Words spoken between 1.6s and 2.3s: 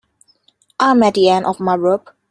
rope.